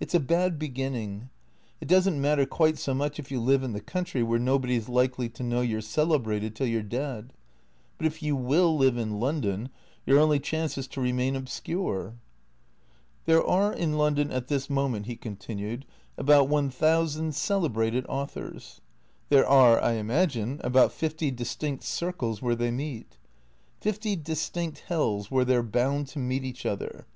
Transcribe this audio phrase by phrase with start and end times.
[0.00, 1.30] It 's a bad beginning.
[1.80, 4.86] It does n't matter quite so much if you live in the country where nobody's
[4.86, 7.32] likely to know you 're celebrated till you 're dead.
[7.96, 9.70] But if you will live in London,
[10.04, 12.16] your only chance is to remain obscure.""
[13.24, 15.86] There are in London at this moment," he continued,"
[16.18, 18.82] about one thousand celebrated authors.
[19.30, 23.16] There are, I imagine, about fifty distinct circles where they meet.
[23.80, 27.06] Fifty distinct hells where they 're bound to meet each other.